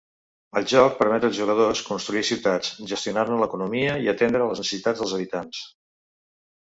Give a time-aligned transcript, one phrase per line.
[0.59, 5.61] El joc permet els jugadors construir ciutats, gestionar-ne l'economia i atendre les necessitats dels habitants.